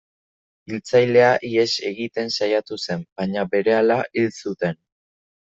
[0.69, 4.83] Hiltzailea ihes egiten saiatu zen, baina berehala hil zuten.